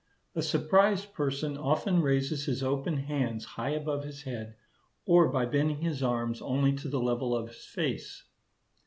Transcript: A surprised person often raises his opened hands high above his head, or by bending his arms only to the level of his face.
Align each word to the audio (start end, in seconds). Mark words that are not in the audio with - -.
A 0.33 0.41
surprised 0.41 1.13
person 1.13 1.55
often 1.55 2.01
raises 2.01 2.45
his 2.45 2.63
opened 2.63 3.01
hands 3.01 3.45
high 3.45 3.69
above 3.69 4.03
his 4.03 4.23
head, 4.23 4.55
or 5.05 5.27
by 5.29 5.45
bending 5.45 5.81
his 5.81 6.01
arms 6.01 6.41
only 6.41 6.73
to 6.77 6.89
the 6.89 6.99
level 6.99 7.37
of 7.37 7.49
his 7.49 7.65
face. 7.65 8.23